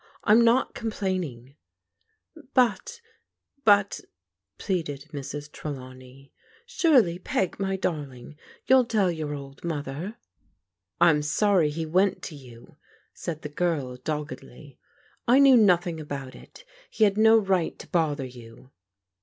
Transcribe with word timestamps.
"I'm 0.23 0.43
not 0.43 0.73
complaining." 0.73 1.57
"But— 2.55 3.01
^but," 3.67 4.03
pleaded 4.57 5.05
Mrs. 5.13 5.51
Trelawney, 5.51 6.33
"surely. 6.65 7.19
Peg, 7.19 7.59
my 7.59 7.75
darling, 7.75 8.35
you'll 8.65 8.85
tell 8.85 9.11
your 9.11 9.35
old 9.35 9.63
mother."" 9.63 10.17
I'm 10.99 11.21
sorry 11.21 11.69
he 11.69 11.85
went 11.85 12.23
to 12.23 12.35
you," 12.35 12.77
said 13.13 13.43
the 13.43 13.47
girl 13.49 13.95
doggedly." 13.95 14.79
I 15.27 15.37
knew 15.37 15.55
nothing 15.55 15.99
about 15.99 16.33
it. 16.33 16.65
He 16.89 17.03
had 17.03 17.15
no 17.19 17.37
right 17.37 17.77
to 17.77 17.87
bother 17.87 18.25
you." 18.25 18.71